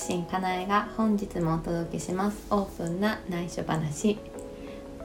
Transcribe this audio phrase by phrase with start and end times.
[0.00, 2.46] 心かなえが本日もお届けします。
[2.48, 4.18] オープンな内緒話。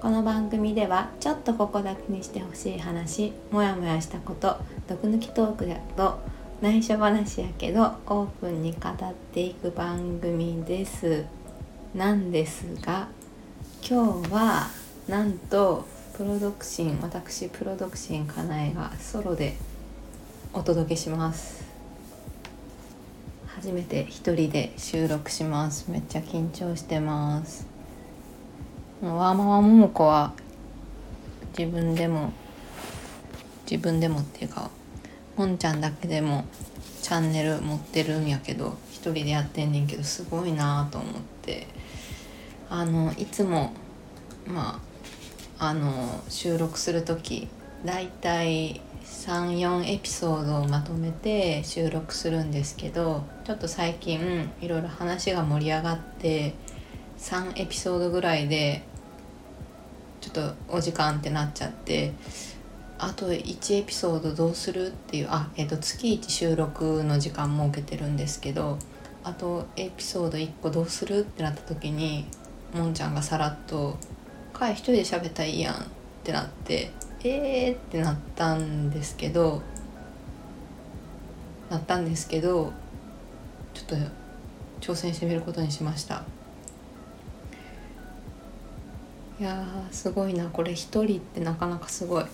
[0.01, 3.33] この番組ではちょっとここだけにしてほしい話。
[3.51, 4.55] もやもやしたこと。
[4.87, 6.17] 毒抜きトークだと。
[6.61, 7.83] 内緒話やけど。
[8.07, 11.25] オープンに語っていく番組です。
[11.93, 13.09] なんですが。
[13.87, 14.69] 今日は
[15.09, 15.85] なんと。
[16.15, 19.57] プロドクシン私プロドクシンかなえがソロで
[20.53, 21.64] お届けします。
[23.65, 25.89] 初めて一人で収録します。
[25.89, 27.65] めっちゃ緊張してます。
[29.01, 30.33] ワーママ桃子は
[31.57, 32.31] 自分でも
[33.67, 34.69] 自分でもっていうか
[35.35, 36.45] もんちゃんだけでも
[37.01, 41.65] チャンネル持ってるんやけど一人でやってんねんけどすごいなと思って。
[42.69, 43.73] あのいつも
[44.45, 44.79] ま
[45.57, 47.47] ああの収録する時
[47.83, 56.55] だいたい34エピソードをまとめて収録するんですけどちょっと最近いろいろ話が盛り上がって
[57.19, 58.83] 3エピソードぐらいで
[60.21, 62.13] ちょっとお時間ってなっちゃって
[62.97, 68.79] あと1エピソードどうするっていうあ、えー、と月1収録の時間設けてるんですけど
[69.23, 72.25] あとエピソード1個どうするってなった時に
[72.73, 73.97] もんちゃんがさらっと
[74.53, 75.91] 「かい一人で喋ったらいいやん」
[76.25, 76.89] ってなって
[77.23, 79.61] えーってなったんですけど
[81.69, 82.73] なったんですけど
[83.75, 83.95] ちょっと
[84.81, 86.23] 挑戦してみることにしました。
[89.39, 92.25] いやすごいなこれ一人ってなかなかすごい。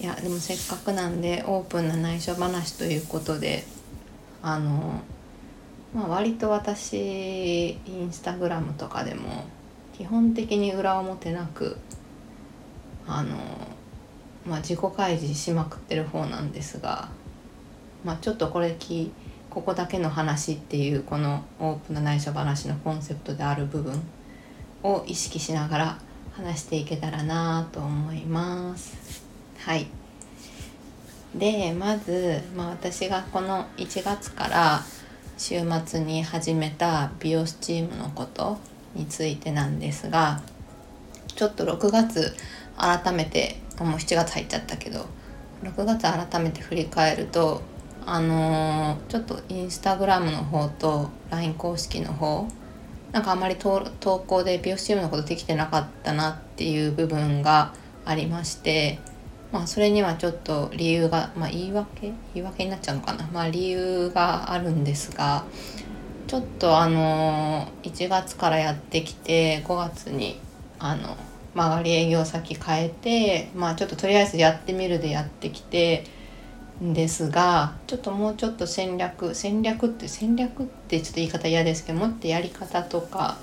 [0.00, 3.64] いやでもせっかくなんでオープンな内緒話ということで
[4.42, 5.00] あの
[5.94, 9.44] まあ割と私インスタグラムとかでも
[9.96, 11.78] 基本的に裏表なく
[13.06, 13.36] あの
[14.46, 17.08] まあ、自己開示しまくってる方なんですが、
[18.04, 19.10] まあ、ちょっとこれき
[19.48, 24.02] ここだけの話っていうこのオープンな内緒話のコンセプトである部分
[24.82, 25.98] を意識しながら
[26.32, 29.22] 話していけたらなと思います。
[29.58, 29.86] はい
[31.34, 34.82] でまず、まあ、私がこの1月から
[35.36, 38.58] 週末に始めた美容スチームのこと
[38.94, 40.42] についてなんですが
[41.34, 42.36] ちょっと6月
[42.76, 45.06] 改めてもう7月入っちゃったけど
[45.62, 47.62] 6月改めて振り返ると
[48.06, 52.46] あのー、ちょっとインスタグラムの方と LINE 公式の方
[53.12, 57.72] なんかあまり投稿で美容師チームのことできてなかったなっていう部分が
[58.04, 58.98] ありまして
[59.52, 62.12] まあそれにはちょっと理由がまあ言い訳？
[62.34, 63.28] 言い訳になっちゃうのかな？
[63.32, 65.44] まあ理由があるんですが
[66.26, 70.40] ちょっとあのー、1月からやってきて5月に
[70.78, 71.16] あの
[71.54, 76.04] 曲がり営業先変えてまあちょっととりあえずやってみるでやってきて
[76.82, 83.36] んですがちょっともうちょっと戦略戦略って戦略ってちょっと言い方嫌ですけどもっとやり方とか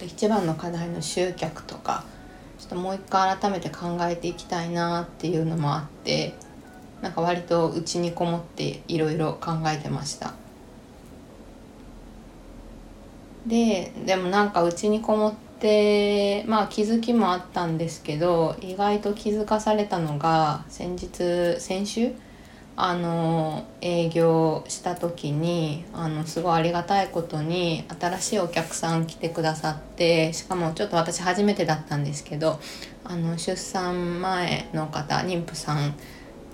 [0.00, 2.04] 一番の課題の集客とか
[2.58, 6.34] ちょっともう一回改めて考えていきたいなっていうのもあって
[7.00, 10.34] なんか割とうちにこもっていろいろ考えてました。
[13.46, 22.12] ででもなんかうちにこもってでまあ気づきもあったんですけど意外と気づかされたのが先日先週？
[22.74, 32.58] あの営業した時にあのすごいありがたいことに新しいお客さん来てくださってしかもちょっと私初めてだったんですけど
[33.04, 35.94] あの出産前の方妊婦さん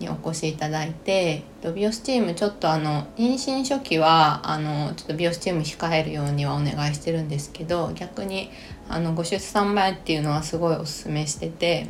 [0.00, 1.42] にお越しいただいて
[1.75, 8.50] 美容スチームちょっとあの妊娠初期はあのちょっと美容スチーム控えるようにはお願いしてるんですけど逆に
[8.88, 11.88] あのご出産前っていうのはすごいおすすめしてて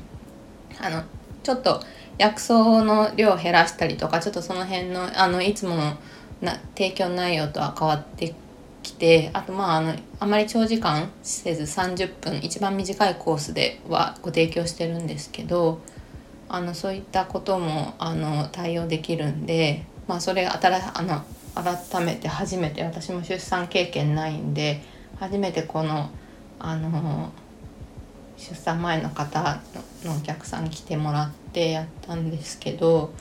[0.80, 1.02] あの
[1.42, 1.82] ちょっと
[2.18, 5.96] 薬草の量を減らしたりとかちょっとその辺のあのいつもの
[6.40, 8.34] な提供内容とは変わって
[8.82, 15.80] きてあとまああのあまり長時間せず30分一番短いコースではご提供してるんですけど
[16.48, 21.22] あのそういったこともあの対応できるんで、まあ、それが新あの
[21.54, 24.82] 改めて初めて私も出産経験ないんで
[25.18, 26.10] 初めてこの
[26.58, 27.32] あの
[28.36, 29.60] 出産前の方
[30.04, 33.12] のお客さん来てもらってやったんですけど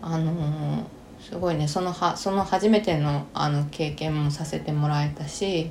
[0.00, 0.88] あの
[1.20, 5.70] すごいねそのはその初めてのあの経験もさせてもらえたし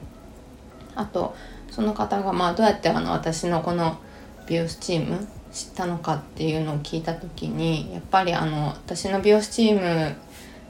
[0.96, 1.36] あと
[1.72, 3.98] その方がまあどうやってあの私のこの
[4.48, 10.16] 美容師チーム知ったのかっていうのを聞いた時にやっぱりあの私の美容師チーム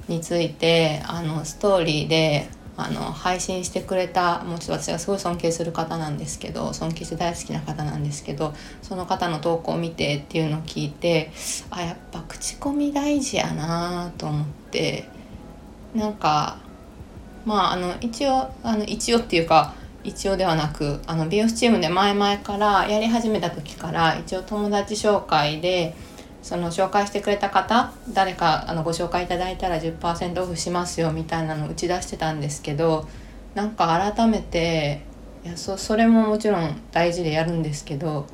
[0.08, 2.48] についてあのストーリーで
[2.78, 11.32] あの配信してくれたもうちょっと私がすごい尊敬する方なんですけど尊敬して大好きな方なんですけどその方の投稿を見てっていうのを聞いて
[11.70, 15.10] あやっぱ口コミ大事やなと思って
[15.94, 16.60] なんか
[17.46, 19.74] まああの一応あの一応っていうか
[20.08, 25.96] 一応ではなくあの美容師チームで前々からやり始めた時から一応友達紹介で
[26.42, 33.06] その紹介してくれた方誰かあのご紹介いただいたら10%オフしますよみたいなの打ち出してたんですけど
[33.54, 35.02] なんか改めて
[35.44, 38.28] いやそそれももちろん大事でやるんですけど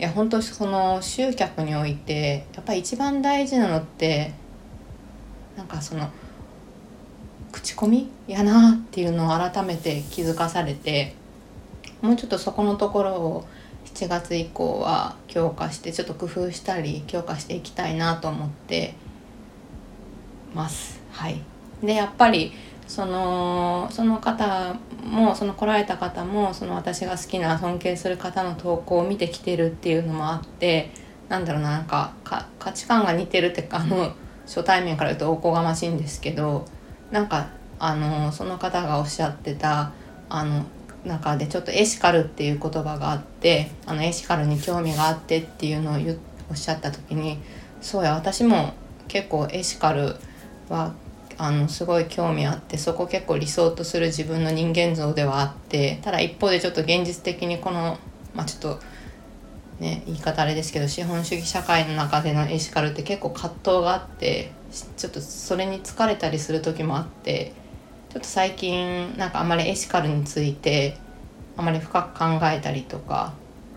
[0.00, 4.32] いや本当その集客においてやっぱり一番大事なのって
[5.56, 6.10] なんかその
[7.54, 11.14] 口コミやなっていうのを改めて気づかされて
[12.02, 13.44] もうちょっとそこのところを
[13.94, 18.94] 7月以降は強化してちょっと工夫したり強化していきたいなと思って
[20.52, 21.00] ます。
[21.12, 21.40] はい、
[21.80, 22.52] でやっぱり
[22.88, 24.74] そのその方
[25.04, 30.90] もその来られた方もその私が好きな尊敬する方の投稿を見てきてるっていうのもあって
[31.28, 34.12] なんだろうななんか価値観が似てるってあの
[34.44, 36.66] 初対面から言うとおこがましいんですけど
[37.10, 37.48] なんか
[37.78, 39.92] あのその方がおっしゃってた
[40.28, 40.64] あの
[41.04, 45.94] 中でちょっとエシカルっていう言葉があってあのエシカルに興味があってっていうのを
[46.50, 47.38] おっしゃった時に
[47.80, 48.72] そうや私も
[49.08, 50.16] 結構エシカル
[50.68, 50.94] は
[51.36, 57.98] あのすごい興味あってそこ結構理想とする自分の人間像ではあってただ一方でちょっと現実的にこの
[58.34, 58.80] まあちょっと
[59.80, 64.52] ね言い方あれですけど資本主義社会の中でのエシカルって結構葛藤があって
[64.96, 67.52] ちょっとそれに疲れたりする時もあって
[68.10, 70.96] ちょっと最近なんかあまりエシカルについて
[71.56, 73.34] あまり深く考えたりとか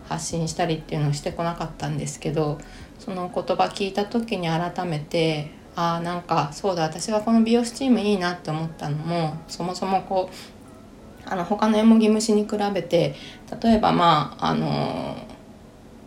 [0.08, 2.58] 発信したりっていうのをしてこなかったんですけど
[2.98, 13.14] その言葉聞いた時に改めてああなんかそうだ私がこの美容師チームいいなって思ったのもそもそもこうあの他のエモギ虫に比べて
[13.62, 15.16] 例えばまああの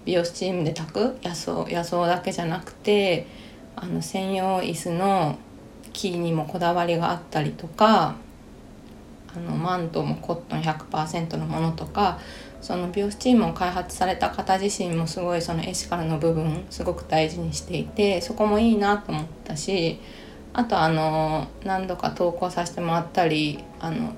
[0.03, 3.27] 美容師チームで炊く野草野草だけじゃなくて
[3.81, 5.37] あの専用椅子の
[5.91, 8.15] 木にもこだわりがあったりとか
[9.35, 12.19] あのマントもコットン100%のものとか
[12.61, 19.99] その美容師チームを開発された方自身もすごいそのエシカルの部分すごく大事にしていてそこもいいなと思ったし
[20.53, 24.13] あとあの何度か投稿させてもらったりあの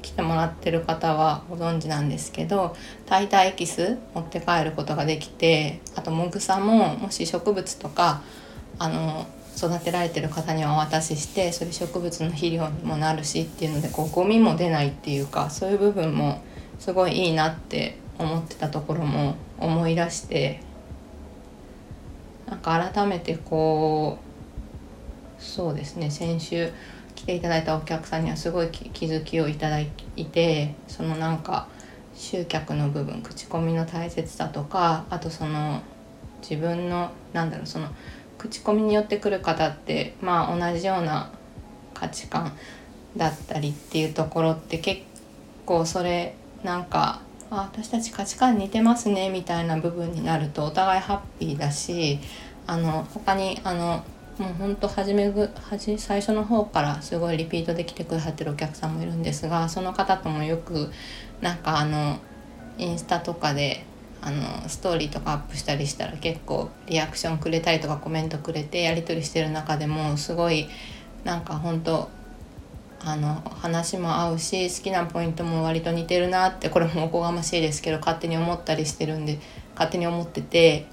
[0.00, 2.76] 来てもらってる方はご存知なんですけど
[3.08, 8.22] 炊いたエキス持って帰ることができてあともぐさももし植物とか
[8.78, 9.26] あの
[9.56, 16.42] 育てられてる方にはお渡ししてそれ植物の肥料にもなるしっていうのでこうゴミも出ないっていうかそういう部分も
[16.78, 20.60] すごいいいなって思ってたところも思い出して
[22.46, 24.18] なんか改めてこ
[25.38, 26.70] うそうですね先週
[27.14, 29.88] 来ていただいたお客さんにはすごい気づきをいただい
[30.26, 31.68] てそのなんか
[32.14, 35.82] 集客の部分口コミの大切さとかあとその
[36.42, 37.88] 自分のなんだろうその
[38.38, 41.30] 口コミによってくる方ってまあ同じような
[41.94, 42.56] 価値観
[43.16, 45.02] だったりっていうところって結
[45.66, 47.20] 構それなんか
[47.50, 52.18] あ私たち価値観似てますねみたいな部分になるとお互いハッピーだし
[52.66, 54.04] あの他にあの
[54.38, 55.50] もうほんと初めぐ
[55.96, 60.92] 最初の方からすごいリピートできてくださってるお客さんもいるんですがその方ともよく
[61.40, 62.18] なんかあの
[62.76, 63.84] インスタとかで
[64.20, 70.68] あのストーリーとかアップしたりしたら結構リアクションくれたりとかコメントくれてやり取りしてる中でもすごい
[71.24, 72.08] なんか本当
[73.00, 79.38] あの話も合うし好きなポイントも割と似てるなってこれもおこがましいですけど勝手に思ったりしてるんで
[79.74, 80.86] 勝手に思ってて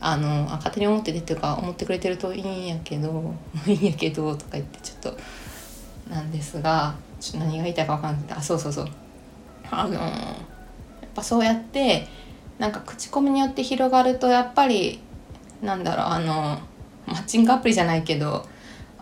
[0.00, 3.34] あのあ勝手に思っててっていうか思ってくれてるといいんやけど
[3.66, 5.18] いいんやけどとか言ってちょっと
[6.10, 8.88] なんですがちょっと何が言いたいか分かんないあそうそうそう。
[9.70, 10.02] あのやっ
[11.14, 12.06] ぱそうやって
[12.58, 15.00] なんか口コミによって広がるとやっぱり
[15.62, 16.60] なんだろうあの
[17.06, 18.46] マッチングアプリじゃないけど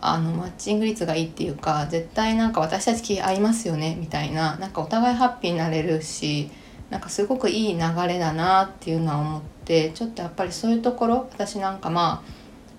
[0.01, 6.49] あのマッチング率がいいっていうか絶対なんか私たち気合いますよねみたいななんかお互いハッピーになれるし
[6.89, 12.23] なんかすごくいい流れだなっていうのは思ってちょっとやっぱりそういうところ私なんかま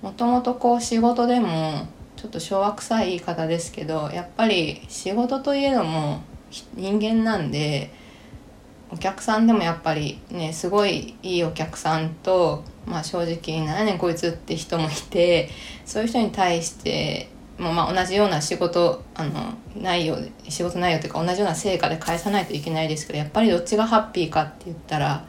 [0.02, 6.22] あもともとこう仕事でもちょっと昭和臭い言い方ですけどやっぱり仕事といえども
[6.74, 8.03] 人間なんで。
[8.94, 15.50] お客さんでもやっぱりねすごいいいお客さんと、まあ、正直何やねんこいつって人もいて
[15.84, 20.16] そういう人に対してもまあ同じような仕事あの内容
[20.48, 25.26] 仕事内容というか同じような成果で返さないといけないですけどやっぱりどっちがハッピーかって言ったら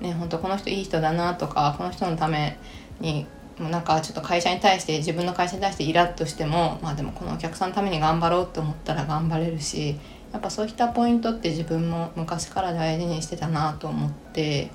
[0.00, 2.56] ね本当この人いい人だなとかこの人のため
[3.00, 3.26] に
[3.58, 9.98] もうなんかちょっと会社に対して自分の会社に対してイラッとしてもまあでもこのお客さんのために頑張ろうと思ったら頑張れるし
[10.32, 14.70] やっぱそういったポイントって自分も昔から大事にしてたなと思って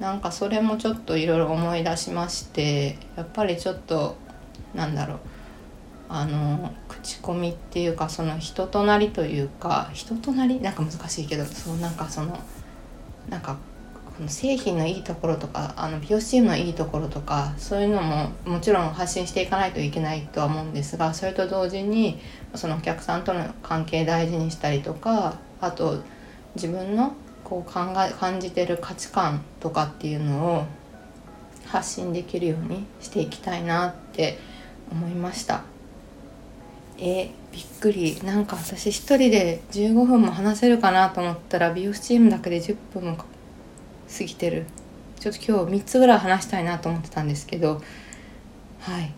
[0.00, 4.16] なんかそれもちょっといろいろ思い出しましてやっぱりちょっと
[4.74, 5.18] なんだろう
[6.08, 10.60] あの口コミっていうかその人となりというか人となり？
[10.60, 12.38] なんか難しいけどそうなんかその
[13.28, 13.56] なんか
[14.28, 22.18] 製品のいいところとかあの美容チームのいいところとかそういうのももちろん発信していかないといけないとは思うんですがそれと同時に
[22.54, 26.02] そのお客さんとの関係大事にしたりとかあと
[26.54, 30.66] 自分のこう考え感じてる価値観とかっていうのを
[31.66, 34.38] 発信できるようにしていきたいなって
[34.90, 35.62] 思いました。
[36.98, 38.20] えびっくり。
[38.24, 43.16] なんか私一人で15分も話せるかなと思ったら美容師チームだけで10分も
[44.16, 44.66] 過ぎてる。
[45.18, 47.82] ちょっと今日3つぐらい話したいなと思ってたんですけど。
[48.80, 49.12] はい。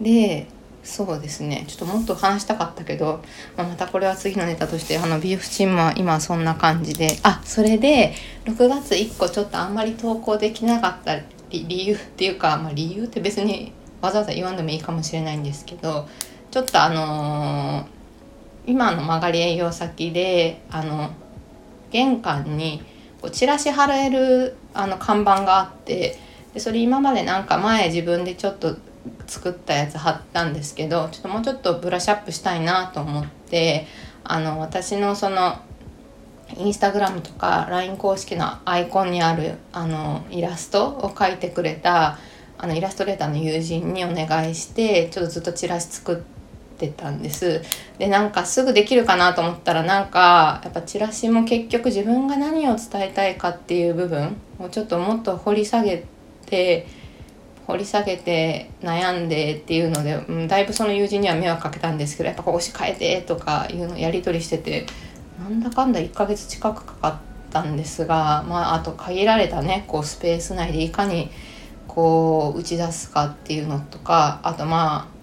[0.00, 0.46] で
[0.82, 1.64] そうですね。
[1.66, 3.22] ちょっともっと話したかったけど、
[3.56, 7.18] まあ、またこれは次のネタとしてあのビーフチームは今そんな感じで。
[7.22, 11.18] あそれで6月1個ちょっとあんまり投稿できなかった
[11.50, 16.06] 理由っていうか、まあ、理由って別にわざわざ言わんでもいいかもしれないんですけど
[16.50, 21.10] ちょっとあのー、今の曲がり営業先であの
[21.94, 22.82] 玄関に
[23.22, 26.18] こうチラシ貼れるあの看板があって
[26.52, 28.76] でそれ今までなんか前自分でちょっと
[29.28, 33.86] 作ったやつ貼ったんですけどちょっともうちょっとブラッシュアップしたいなと思って
[34.24, 35.60] あの私のその
[36.58, 42.18] インスタグラムとか LINE 公式のアイコンにあるあのイラストを描いてくれた
[42.58, 46.33] あのイラストレーターの友人にお願いしてちょっとずっとチラシ作って
[46.88, 47.62] たんです。
[47.98, 56.04] でなんかすぐできるかなと思ったらなんかやっぱチラシも結局自分が何を伝えたいかっていう部分をちょっともっと掘り下げ
[56.46, 56.86] て
[57.66, 64.86] 掘り下げて悩んでっていうので、うん、だいぶその友人には迷惑かけたんですけどやっぱここし変えてとかいうのやり取りしてて
[65.38, 67.16] なんだかんだ1ヶ月近くかかっ
[67.50, 71.30] たんですがまああと限られたねこうスペース内でいかに
[71.88, 75.13] こう打ち出すかっていうのとかあとまあ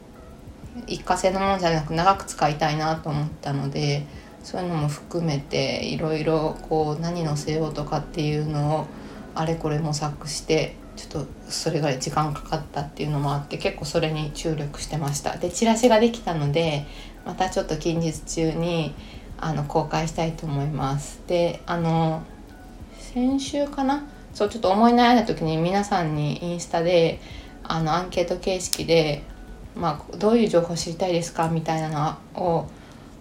[0.88, 4.06] 一過性のものじゃなく長く使いたいなと思ったので
[4.44, 8.86] そういうのも含めていろいろこう何載せようとかっていうのを
[9.36, 15.38] あれこれ模索してちょっとそれぐらい時間かかったっていうのもあって結構それに注力してました。
[15.38, 16.86] でチラシができたので
[17.26, 18.94] またちょっと近日中に
[19.40, 21.22] あの公開したいと思います。
[21.28, 22.24] であの
[22.98, 24.06] 先週かな？
[24.34, 27.20] そうちょっと思い悩んだ時に皆さんにインスタで
[27.64, 29.24] あのアンケート形式で、
[29.76, 32.70] まあ、どういう情報知りたいですかみたいなのを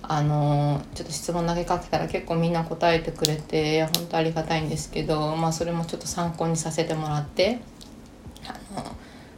[0.02, 7.61] あのちょっと質問投げかけたら結構みんな答えてくれて本当ありがたいんですけど、まあ、それもちょっと参考にさせてもらって
[8.45, 8.97] あの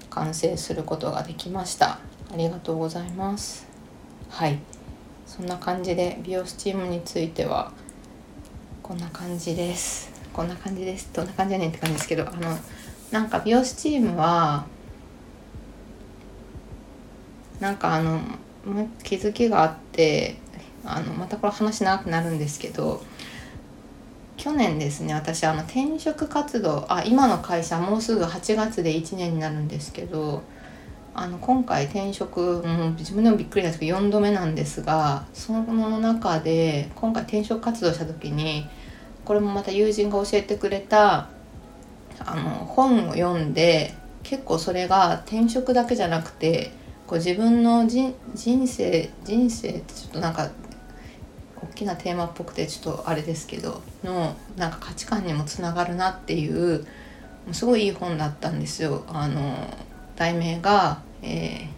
[0.09, 1.99] 完成することができました。
[2.33, 3.67] ありがとうございます。
[4.31, 4.59] はい。
[5.27, 7.73] そんな感じで美容スチームについては
[8.83, 10.11] こんな感じです。
[10.33, 11.11] こんな感じです。
[11.13, 12.59] どんな感じやねんって感じですけどあの
[13.11, 14.65] なんか美容スチームは
[17.63, 18.21] なんかあの
[19.05, 20.35] 気づきがあって
[20.85, 23.01] あのまたこれ話長くなるんですけど
[24.37, 30.43] 去年ですね私あの転職活動あ今の会社もうすぐ8月で1年になるんですけど
[31.15, 38.67] あの今回転職、うん、自分でもびっくりなんですけど4度目なんですがその中で今回転職活動した時に
[39.25, 41.29] これもまた友人が教えてくれた
[42.19, 46.82] あの本を読んで結構それが転職だけじゃなくて
[47.13, 50.51] こう自分の人生人生ってちょっとなんか
[51.61, 56.87] 大きなテーマっぽくてちょっとあれですけどのなんか価値観にもつながるなっていう
[57.53, 59.05] すごいいい本だったんですよ。
[59.09, 59.69] あの
[60.17, 61.69] 題名が、え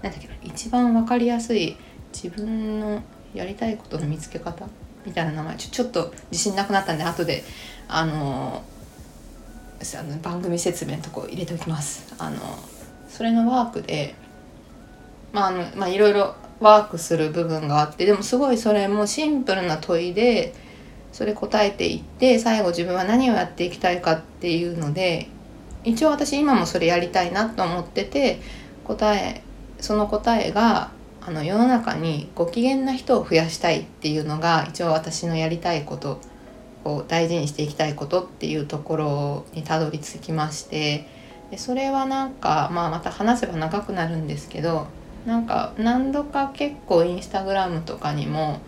[0.00, 1.76] ー、なんだっけ一番分かりやすい
[2.14, 3.02] 自分の
[3.34, 4.66] やりたいことの見つけ方
[5.04, 7.44] みたいな名前ちょちょっと自信なくなったんで後で
[7.88, 8.64] あの
[9.78, 12.14] あの番組説明のとこ入れておきます。
[12.18, 12.38] あの
[13.06, 14.14] それのワークで
[15.36, 20.54] まああのまあいろいろワークする部分があってでもすごいそれもシンプルな問いで
[21.12, 25.28] それ答えていって最後自分は何をやっていきたいかっていうので
[25.84, 28.40] 一応私今もそれやりたいなと思ってて
[28.84, 29.42] 答え
[29.78, 30.90] その答えが
[31.20, 36.18] あの世の中にご機嫌な人を増やしたいっていうのが一応私のやりたいこと
[36.84, 41.06] を大事にしていきたいことっていうところにたどり着きまして
[41.50, 44.86] でそれはなんか、まあ、また話せば長くなるんですけど
[45.26, 48.60] なんか何度か結構インスタグラムとかにも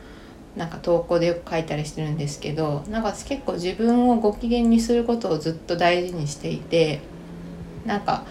[0.57, 7.01] なんか投稿でよく書いたりしてるんですけどなんか結構自分をご機嫌にすることをずっと大事にしていて
[7.87, 8.25] なんか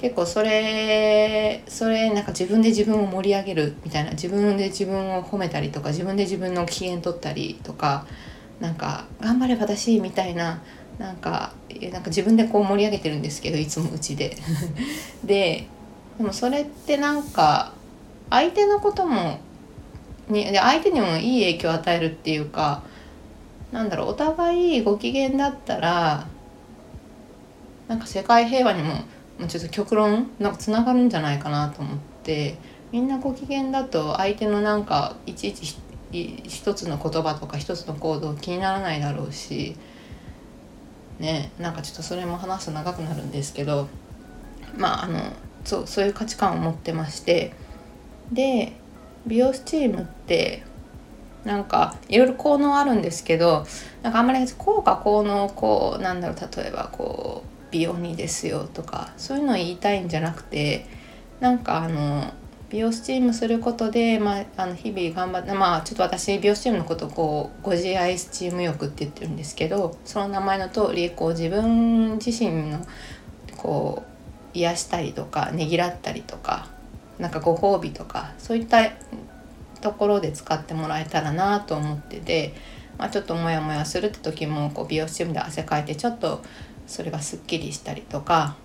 [0.00, 8.06] 結構それそれなんか自分で自分を盛り上げるみたいな自分で自分を褒めたりとか自分で自分の機嫌取ったりとか
[8.60, 10.62] なんか頑張ればだしみたいな
[10.98, 11.52] なんか
[11.90, 14.36] なんか自分でこう盛り上げてるんですけどいつもうちで。
[15.24, 15.66] で
[16.18, 17.72] でもそれってなんか
[18.30, 19.40] 相手のことも
[20.28, 22.82] にで相手にもいい影響を与えるっていうか
[23.72, 26.26] なんだろうお互いご機嫌だったら
[27.86, 28.94] なんか世界平和にも
[29.38, 32.58] もうちょっと極論なんかつながるんじゃないかなと思って
[32.92, 35.76] みんなご機嫌だと相手のなんかいちいち
[36.10, 39.76] 一つの言葉とか一つの行動気にならないだろうし
[41.18, 43.88] ねなんかちょっとそれも話すと長くなるんですけど
[44.76, 45.20] まああの
[45.68, 47.52] そうそういう価値観を持ってまして。
[48.32, 48.72] で
[49.26, 50.62] 美容スチームって
[51.44, 53.66] なんかいろいろ効能あるんですけど
[54.02, 60.86] なんかあんまり効果効能こうなんだろう例えばこう美容にですよとかそういうのを言いたいんじゃなくて
[61.40, 62.32] なんかあの
[62.70, 72.86] 美容スチームすることで、まあ、あの日々頑張ってまあちょっと私美容スチームのことをこうご自愛スチーム浴って言ってるんですけどその名前の通りこう自分自身の
[73.56, 74.17] こう
[74.58, 76.68] 癒したりとかねぎらったりとか
[77.18, 78.92] なんかご褒美とかそういった
[79.80, 82.54] ところで使ってもらえたらなと思ってて、
[82.96, 86.42] まあ、ちょっとモヤモヤするって時もこう美容チームで汗かいてちょっと
[86.86, 88.56] それがすっきりしたりとか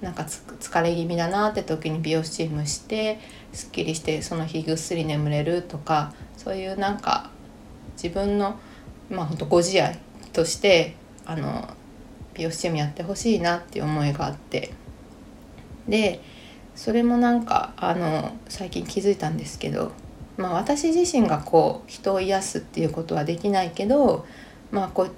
[0.00, 3.18] なんか疲れ気味だなって時に美容チームして
[3.52, 7.30] すっきりしてその日ぐっすり眠れるとかそういうなんか
[8.00, 8.58] 自分の
[9.10, 9.98] まあほんとご自愛
[10.32, 10.94] として
[11.24, 11.68] あの
[12.34, 14.72] 美容チームやってほしいなっていう思いがあって。
[15.88, 16.20] で
[16.74, 19.92] それもなんかあの最近気づいたんですけど、
[20.36, 24.26] まあ、私自身がこう人を癒すっていうことはできないけど、
[24.70, 25.10] まあ、こう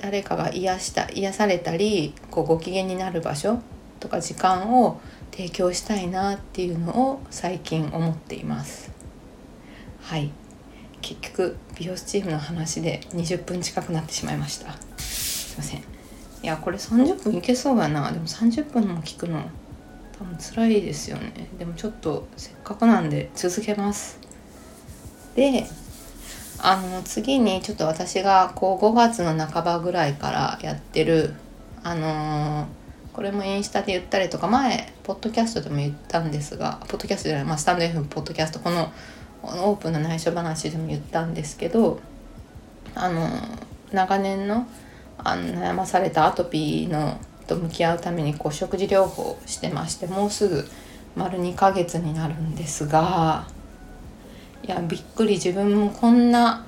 [0.00, 3.60] 誰かが癒した癒されたりこうご機嫌になる場所
[4.00, 5.00] とか時間を
[5.30, 8.90] 提供したいなっていうのを最近思っています。
[10.00, 10.30] はい。
[11.00, 14.72] 結局美容スチームの話で20分近くなってしまいました。
[14.98, 15.80] すいません。
[15.80, 15.82] い
[16.42, 18.10] やこれ30分いけそうやな。
[18.10, 19.44] でも30分も聞くの
[20.22, 21.48] 多分辛いですよね。
[21.58, 24.20] でもちょっとせっかくなんで続けます。
[25.34, 25.66] で
[26.60, 31.34] あの次にちょっと私がこう5月の半ばぐらいからやってる
[31.82, 32.66] あのー、
[33.12, 38.92] これもインスタで言ったりとか前ポッドキャストでも言ったんですがポッドキャストじゃない、まあ、スタンド F ポッドキャストこの
[39.42, 41.98] オープンな内緒話でも言ったんですけど
[42.94, 43.28] あの
[43.90, 44.68] 長年の
[45.18, 47.18] あの悩まされたアトピーの
[47.54, 50.64] と向き合うためにこう食事療法してましてもうすぐ
[51.16, 53.46] 丸2ヶ月になるんですが
[54.64, 56.64] いやびっくり自分もこんな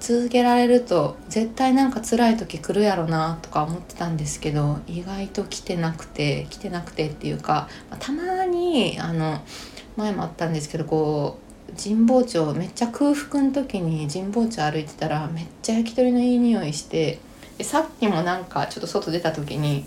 [0.00, 9.40] 続けられると絶対なんか辛い時来るやろなとか思ってたんですけど意外と来てなくて来てなくてっていうかたまにあの
[9.96, 11.48] 前もあったんですけどこう
[11.80, 17.18] 神保町めっちゃ空腹の時に神保町歩いてたらめっちゃ焼き鳥のいい匂いして
[17.58, 19.84] でさっきもなんかちょっと外出た時に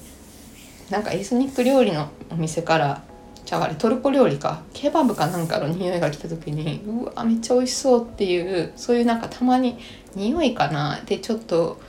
[0.91, 3.03] なんかエスニック料理のお店から
[3.45, 4.61] じゃああれトルコ料理か。
[4.73, 9.77] ケバブかなんかの匂いが来た時にうわめっちゃ美味しそうっていうそういうなんかたまに
[10.15, 10.99] 匂いかな。
[11.05, 11.79] でちょっと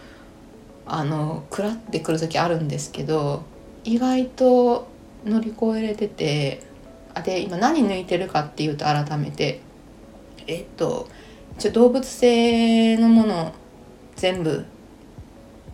[0.87, 3.43] あのくらってくる時あるんですけど
[3.85, 4.88] 意外と
[5.25, 6.62] 乗り越えれてて
[7.15, 9.61] あで今何抜いてるかっていうと改めて
[10.47, 11.09] えっと
[11.57, 13.53] 一応動物性のもの
[14.17, 14.65] 全部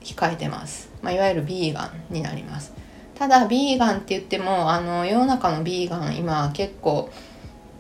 [0.01, 2.78] 控えてます、まあ、いわゆるビーガンになります。
[3.19, 7.11] ただビーガンって言ってもあの世の中のビーガン今結構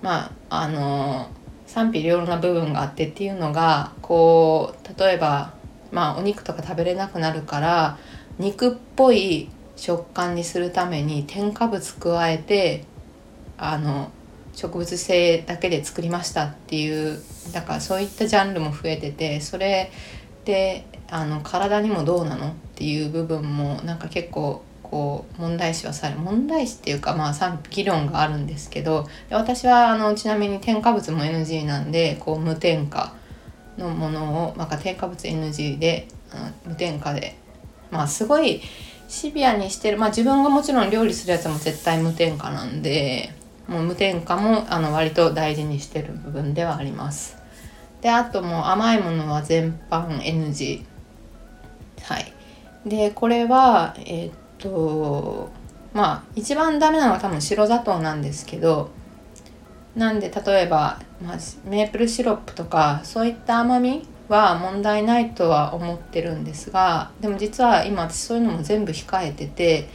[0.02, 1.28] まああの
[1.66, 5.54] 賛否両論な部分があってっていうのがこう例えば
[5.92, 7.98] まあお肉とか食べれなくなるから
[8.38, 12.84] 肉っぽい食感にするために添加物加えて
[13.56, 14.10] あの
[14.54, 17.22] 植物性だけで作りましたっていう
[17.52, 19.92] だからそういったジャンルも増えててそれ
[20.44, 33.14] であの体にもどうなのっていう部分もなんか結構こう問題視はされ問題視っていうかまあ議論があるんですけど私はあのちなみに添加物も NG なんでこう無添加
[33.76, 36.08] のものを、まあ、添加物 NG で、
[36.66, 37.36] 無添加で
[37.90, 38.60] まあすごい
[39.08, 39.98] シビアにしてる。
[39.98, 43.32] まあ自分がもちろん料理するやつも絶対無添加なんで
[43.66, 47.38] もう無添加もあの割と大事にしてる部分ではあります。
[48.02, 50.84] であともう甘いものは全般 NG
[52.02, 52.32] はい。
[52.86, 55.50] でこれはえー、っと
[55.92, 58.90] まあ一番ダメなのは多分白砂糖なんですけど
[59.96, 69.88] なんで例えば、まあ、メープルシロップとかそういった甘みは問題ないとは思ってるんですがでも実は今私そういうのも全部控えてて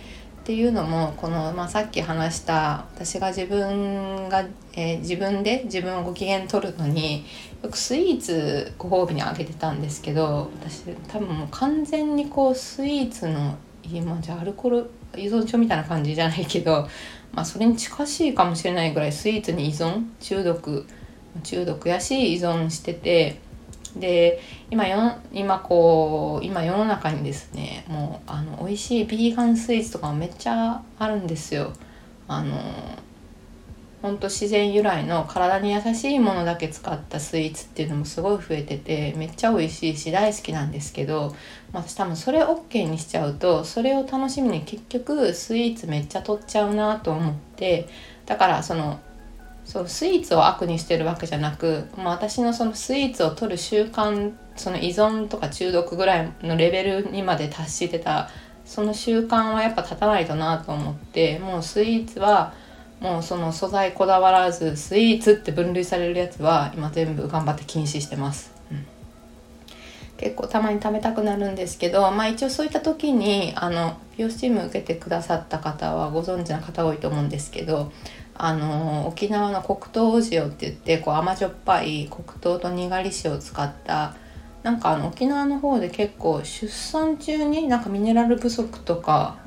[0.44, 7.24] っていうのもこの、まあ、さっき話した私が自分が、えー、自分で自分をご機嫌取るのに
[7.62, 13.58] よくスイーツご褒美にあげてたんですけど私多分もう完全にこうスイーツの
[13.92, 16.88] 今じゃアルコール依存症みたいな感じじゃないけど、
[17.34, 20.86] まあ、それに近しいかもしれないぐらいスイーツに依存中毒
[21.44, 23.40] 中毒やし依存してて
[23.96, 24.42] で
[24.72, 31.74] 今よ今こう今世の中にですねもうあの美味しいビーガンスイーツとかもめっちゃあるんですよ。
[32.28, 32.58] あの
[34.04, 41.34] ほんと自然由来の体に優しいものだけ使ったスイーツっていうのもすごい増えててめっちゃ美味しいし大好きなんですけど、
[41.72, 47.88] まあ、私多分それ OK にしちゃうとそれを楽しみに結局スイーツめっちゃ取っちゃうなと思って
[48.26, 49.00] だからその
[49.64, 58.30] そうスイーツを悪にしてるわけじゃなく、まあ、私のそのスイーツを取る習慣その依存とか中毒ぐらいのレベルにまで達してた
[58.66, 62.54] その習慣はやっぱ立たないとなと思ってもうスイーツは
[63.04, 68.86] もうその素材こだわらずスイーツって分類されるやつは今全部頑張って禁止してます、うん、
[70.16, 77.92] 結構たまに食べたくなるんですけどまあ一応そういった時にあの美容スチーム受けてくださった方はご存知の方多いと思うんですけど
[78.36, 84.16] あの沖縄の黒糖塩って言ってこう甘じょっぱい黒糖とにがり塩を使った
[84.64, 89.40] なんかあの沖縄の方で結構出産中になんかミネラル不足とか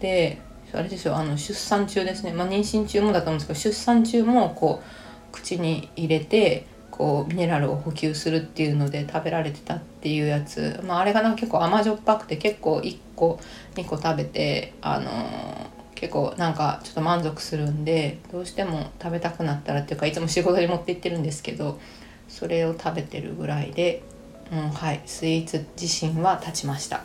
[0.00, 0.40] で
[0.76, 13.40] あれですよあの出産中ですね、まあ、妊娠中もだと思うんですけど出産中もこう口に入れてこうミネラルを補給するっていうので食べられてたっていうやつ、まあ、あれがなんか結構甘じょっぱくて結構1個
[13.74, 21.80] 2個食べてあのー、結構なんかちょっと満足するんでどうしても食べたくなったらっていうかいつも仕事に持って行ってるんですけど
[22.28, 24.04] それを食べてるぐらいで、
[24.52, 27.02] うん、はいスイーツ自身は立ちました。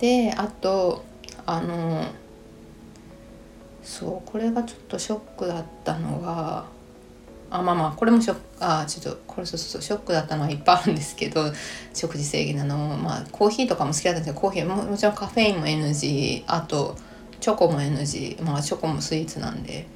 [0.00, 1.04] であと
[1.46, 2.06] あの
[3.82, 6.64] そうこれがちょっとショックだったのが
[7.50, 11.52] あまあまあこれもショックあちょっとこれそうそうショックだったのはいっぱいあるんですけど
[11.92, 16.96] 食事制限なのまあコーヒーとかも好きだったんですけどコーヒーももちろんカフェインも NG あと
[17.40, 19.86] チョコも NG まあチョコもスイーツなんで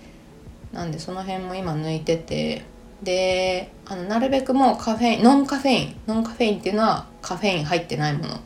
[0.73, 2.65] なんでその辺も今抜いてて
[3.03, 8.41] であのなるべくもうカフェインノンカフェインノンカフェインっていうのはカフェイン入ってないもの。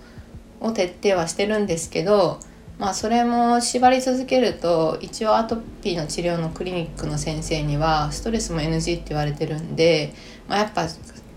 [0.60, 2.40] を徹底はしてるんですけど
[2.78, 10.12] まあそれも縛り続けると一応アトピーの治療のクリニックの先生にはストレスも NG って言われてるんで、
[10.48, 10.86] まあ、やっぱ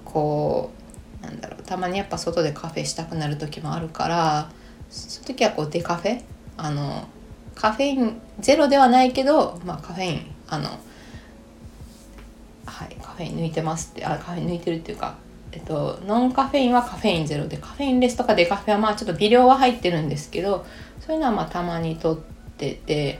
[0.06, 0.72] こ
[1.22, 4.52] うなんだろうたまにやっぱ外でカフェしたくなる時もあるから
[4.90, 6.22] その時はこうデカフェ
[6.58, 7.08] あの
[7.56, 10.70] カフェインゼロではないけど、まあ、カフェインあの
[12.66, 15.16] はいカフェイン抜いてますってあカフェイン抜いてるっていうか
[15.52, 20.66] えっと、ノンカフェインはカフェインゼロでカフェインレスとかデカフェはまあちょっと微量は入ってるんですけど
[21.00, 22.20] そういうのはまあたまにとっ
[22.58, 23.20] てて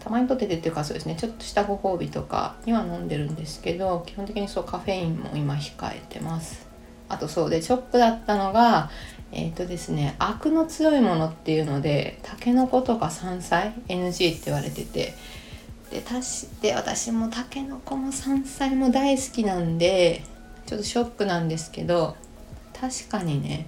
[0.00, 6.66] たまにとっててっていうかそうですねちょっとしたご褒美とかには飲んでるんですけど基本的にそうカフェインも今控えてます。
[7.08, 8.90] あとそうでショックだったのが
[9.32, 15.14] えっ、ー、とですねアクの強いものっていうのでタケノコとか山菜 NG って言われてて
[15.90, 20.22] でたしで私もタケノコも山菜も大好きなんで
[20.66, 22.16] ちょっとショックなんですけど
[22.78, 23.66] 確かにね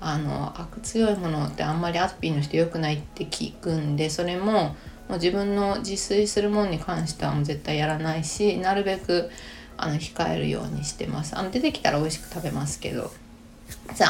[0.00, 4.74] あの悪強いものってあんまりアトピーの人良くないって聞くんでそれも
[5.08, 9.30] もう自分の自炊するものに関してはもう絶対やらないしなるべく
[9.76, 11.36] あの控えるようにしてます。
[11.36, 13.10] あの出てきたら美味しく食べますけど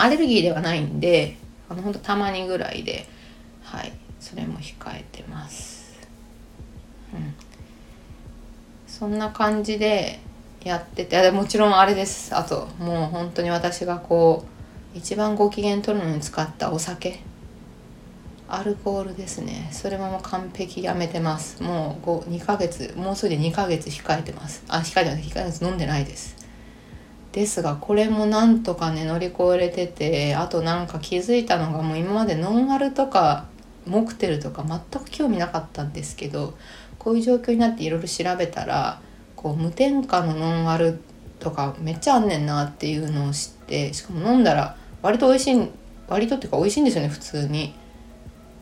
[0.01, 1.37] アレルギーではないんで
[1.69, 3.07] あのほんとたまにぐらいで
[3.63, 5.99] はいそれも控えてます。
[7.15, 7.35] うん。
[8.87, 10.21] そんな感じで
[10.65, 12.35] やっててもちろんあれです。
[12.37, 14.45] あともう本当に私がこ
[14.95, 17.21] う一番ご機嫌取るのに使ったお酒。
[18.53, 19.69] アルコールですね。
[19.73, 21.63] それももう完璧やめてます。
[21.63, 24.65] もう2ヶ月もうすぐで2ヶ月控えてます。
[24.69, 25.23] あ控えてます。
[25.23, 26.37] 2ヶ月飲んでないです。
[27.33, 33.47] ですがこれもなんとかね乗り越えれててあとなんか気づいたのがもう今までノンアルとか
[33.87, 36.55] モクテルとか全く興味なかったんですけど
[36.99, 39.01] こういう状況になっていろいろ調べたら
[39.41, 41.01] こう無添加のノンアル
[41.39, 45.71] とかめっちゃあんねんなっていうのを知ってしかも飲んだら割と美味しい
[46.09, 47.75] 割とっていうか美味しいんですよね普通に。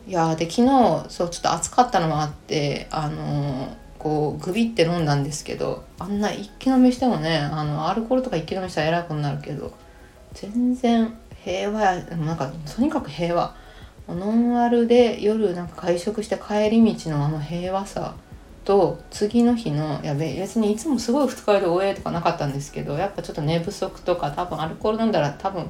[0.07, 9.73] いやで昨日そうちょっと暑かったのもあってあのー、こうグビって飲んだんですけどあんな一気飲みしてもねあのアルコールとか一気飲みしたら偉くなるけど
[10.33, 11.13] 全然
[11.43, 13.53] 平和やなんかとにかく平和
[14.07, 18.15] ノンアルで夜なんか会食して帰り道のあの平和さ
[18.69, 25.65] と次の日のやべえ別にいつもすごい二日酔いでおえとかなかったんですけどやっぱちょっと寝不足とか多分アルコール飲んだら多分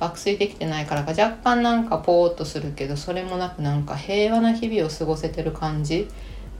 [0.00, 6.08] 爆睡できてないからか若干なんかポーっとするけどそれもなくなんか平和な日々を過ごせてる感じ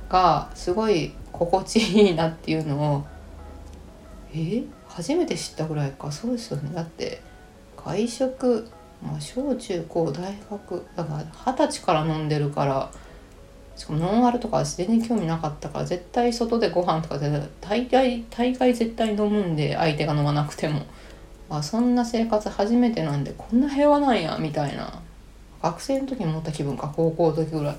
[0.08, 3.04] がすごい心地いいなっていうのを
[4.32, 4.62] え？
[4.86, 6.12] 初めて知ったぐらいか。
[6.12, 6.72] そうですよね。
[6.72, 7.20] だって
[7.76, 8.70] 外食
[9.02, 12.90] まあ、小中高大学だから二十歳から飲んでるから
[13.76, 17.18] しかもノンアルとか全然興味なかったから絶対外でご飯とか
[17.60, 20.82] 大概大概絶対飲むんで相手が飲まなくても。
[21.50, 25.02] あそんな生活初めてなんでこんな平和なんやみたいな。
[25.62, 27.76] 学生の時に思った気分か高校の時ぐらい。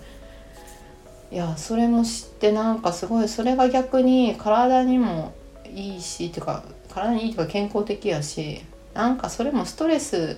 [1.31, 5.33] いやそれも知ってなんかすごいそれが逆に体にも
[5.65, 10.37] いいしっていうか体にいいとか健康的やしなんかそれもストレス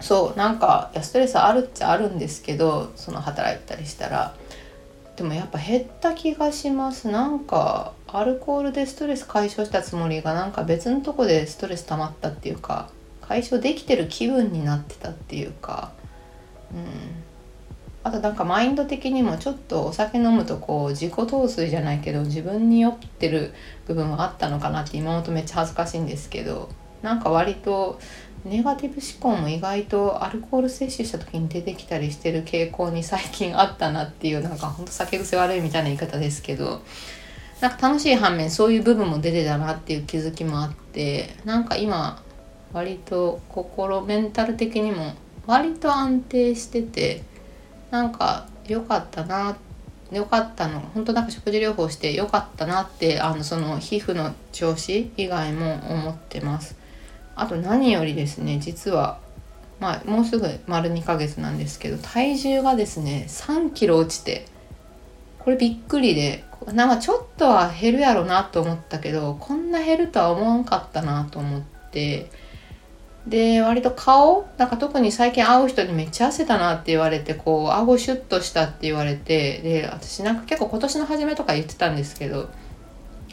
[0.00, 4.34] そうなんかいやストレスあるっちゃあるんですけどその働いたりしたら。
[5.18, 7.08] でもやっぱ減った気がします。
[7.08, 12.88] なんかアルコールでストレス解消したつもりがなんか別のとこでストレス溜まったっていうか
[13.20, 15.90] 解消できてる気分になってたっていうか。
[16.72, 16.84] うん。
[18.04, 23.52] あとなんかマインド的にもちょっとお酒飲むとこう自己陶酔じゃないけど自分に酔ってる
[23.88, 26.68] 部分はあったのかなって今思うとめっちゃ恥ずかしいんですけど
[27.02, 27.98] なんか割と
[28.44, 36.82] ネガティブ思考も意外とアルコール摂取した時に出てきたりしてる傾向に最近あったなっていうなんかほんと酒癖悪いみたいな言い方ですけど
[37.60, 42.22] なんか楽しい反面そういう部分も出てたなっていう気づきもあってなんか今
[42.72, 45.14] 割と心メンタル的にも
[45.46, 47.22] 割と安定してて
[47.90, 49.56] なんか良かったな
[50.12, 56.77] 良かったの本当なんか食事療法して良かったなってあのその皮膚の調子以外も思ってます。
[57.40, 59.20] あと何よりですね実は
[59.80, 64.46] まあもうすぐ丸2ヶ月なんですけど体重がですね3キロ落ちて
[65.38, 72.30] これびっくりでなんかちょっとは減るやろなと思ったけどこんな減るとは思わんかったなと思って
[73.26, 82.48] で割と顔なんか特に最近会う人にめっちゃ痩せたなって言われてこう顎シュッとしたって言われてで私なんか結構今年の初めとか言ってたんですけど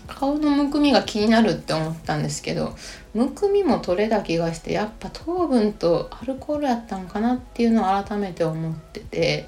[0.07, 2.75] 顔のむくみが気になるって思ったんですけど
[3.13, 9.47] むくみも取れた気がしてやっぱ糖分とアルコールやったんかなっていうのを改めて思ってて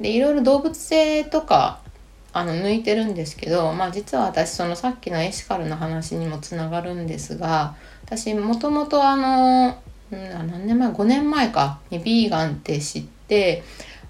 [0.00, 1.80] でいろいろ動物性とか
[2.32, 9.78] あの抜いてるんですけど、まあ、実は私そのさっきのエシカルの話にもつながるんですが私もともとあの
[10.10, 13.62] 何年前5年前かにビーガンって知って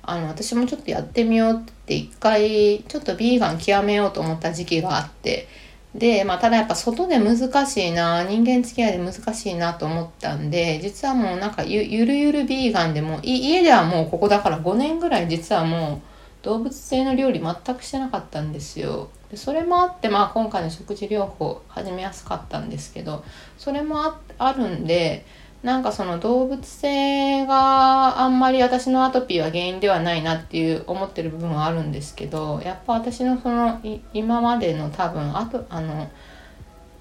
[0.02, 5.46] あの私もちょっとやってみようって一回ちょっとビーガン極めようと思った時期があって
[5.94, 16.02] で、まあ、ただやっぱ外で難しいな人間付き合いで難しいなと思ったんで実はもうなんかゆゆるゆるビーガンでも家ではもうここだから5年ぐらい実はも
[16.42, 19.08] う動物性の料理全くしてなかったんですよ。
[19.30, 23.24] でそれもあって、まあ、今回の食事療法始めやすかったんですけど
[23.56, 25.24] それもああるんで
[25.64, 33.80] なんかその動物性があんまり私のアトピーは原因ではないなっていう思ってる部分はあるんですけどやっぱ私のその
[34.12, 36.10] 今までの多分あとあの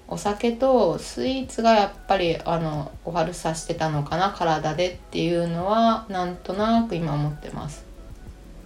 [0.08, 7.84] お酒とスイーツがやっぱりあのお悪さしてたのかな体でっていうのはなんとなく今思ってます。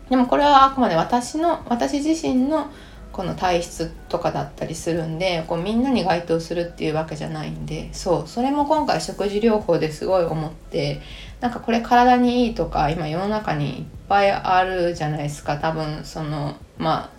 [0.08, 2.70] でもこれはあくまで私の私自身の
[3.18, 11.00] この体質とかだったりするんでこうみんなに該当するっていうわけじゃないんでそうそれも今回食事療法ですごい思って
[11.40, 15.56] なんかこれ体にいいとか今世の中にいっぱいあるじゃないですか。
[15.56, 17.10] 多分その、まあ、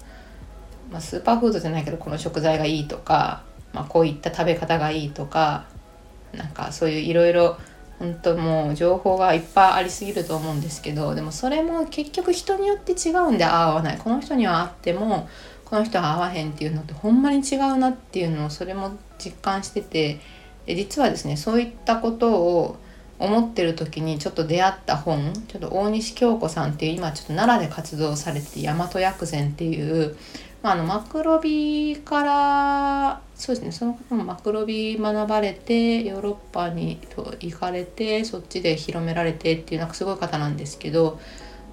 [0.90, 5.66] まあスーパーフードじゃないけどこの食材がいいとか、まあ、こういった食べ方がいいとか
[6.34, 7.58] なんかそういういろいろ
[8.00, 13.98] 本当もう情報がいっぱいありすぎると思うんですけどでもそれも結局人によって違うんで合わない。
[13.98, 15.28] この人には合っても
[15.70, 20.20] この人は合わへんっていうのってほんまに違うなっていうのをそれも実感してて
[20.66, 22.78] で実はですねそういったことを
[23.20, 30.16] 思ってる時にちょっと出会った本ちょっと大西京子さんっていう今ちょっと奈良で活動されてて大和薬膳っていう、
[30.64, 37.00] まあ、あのマクロビからそうですねその方もマクロビ学ばれてヨーロッパに
[37.42, 41.20] 行かれてそっちで広められてっていうなんかすごい方なんですけど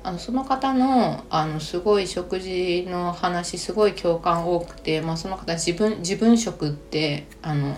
[0.07, 7.77] あのその方のあのすごい食事の話すごい共感多くて、まあ、その方自分自分食ってあの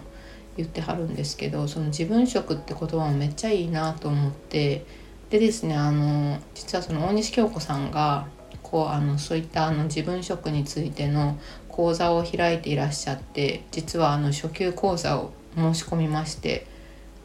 [0.59, 4.85] 言ってはるんですけどその自分食って言葉もめっちゃいいなと思って
[5.31, 8.27] でですねあの実はその大西京子さんが
[8.63, 11.39] こうあのそういったあの自分食についての
[11.71, 16.67] 講座を開いていらっしゃって実はあの初級講座を申し込みまして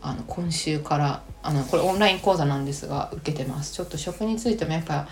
[0.02, 3.74] あの今週からあのこれオンライン講座なんですが受けてます。
[3.74, 5.08] ちょっと食についてもやっぱ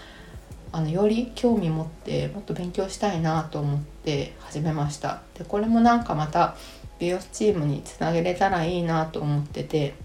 [0.71, 5.21] あのより興味持ってもっと勉強したいなと思って始めました。
[5.37, 6.55] でこれもなんかまた
[6.99, 9.95] 美容チームにつなげれたらいいなと思ってて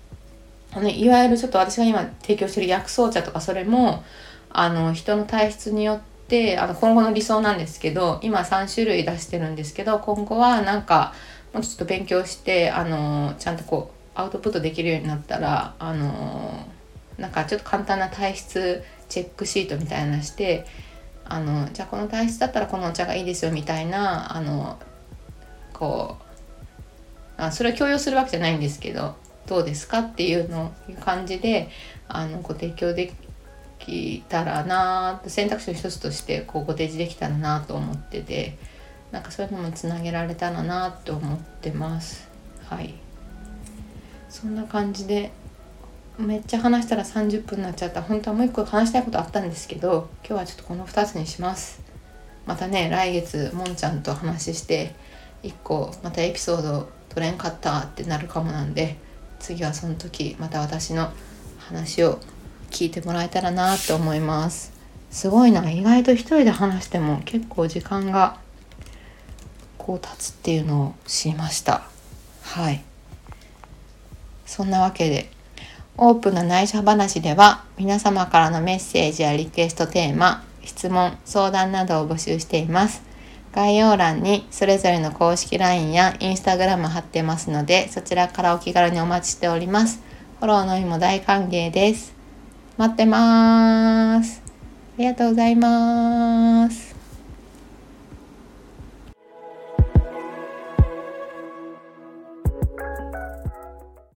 [0.72, 4.02] あのいわゆるちょっと私が今提供してる薬草茶とかそれも
[4.50, 11.14] あの人の体質によってあの今後の理想なんですけど今3種類出してるんですけど今後はなんか
[11.52, 16.66] もうちょっと勉強してあのちゃんとこうアウトプットできるようになったらあの
[17.18, 20.66] なんかちょっと簡単な体質チェックシートみたいなして
[21.24, 24.78] あのじゃあこの体質だったらこのお茶がいいですよみたいなあの
[25.72, 30.72] こうあそれを強要するわけじゃないんですけどどうですかっていうの
[31.04, 31.68] 感じで
[32.08, 33.12] あのご提供で
[33.78, 38.56] きたらな選択肢の一つとしてこうご提示できたらなと思ってて
[39.12, 42.28] なんかそういうのもつなげられたらなと思ってます。
[42.68, 43.05] はい。
[44.28, 45.30] そんな感じで
[46.18, 48.02] めっちゃ話したら30分になっちゃった。
[48.02, 51.80] 本当はもう一個話したいことあったんですけど今日はちょっとこの2つにします。
[52.46, 54.94] またね来月もんちゃんと話して
[55.42, 58.96] 1個またエピソード取れんかったってなるかもなんで
[59.38, 61.10] 次はその時また私の
[61.58, 62.20] 話を
[62.70, 64.72] 聞いてもらえたらなと思います。
[65.10, 68.38] すごいな意外と一人で話しても結構時間が
[69.78, 71.82] こう経つっていうのを知りました。
[72.42, 72.85] はい。
[74.46, 75.30] そんなわけで
[75.98, 83.02] オープンな内緒話では皆様からのメッセージやリクエストテーマ質問相談などを募集しています。
[83.52, 90.02] 概要欄にそれぞれの公式 LINE や Instagram 貼ってますのでそちらからお気軽にお待ちしております。
[90.40, 92.14] フォローの意も大歓迎です。
[92.76, 94.42] 待ってます。
[94.44, 96.85] ありがとうございます。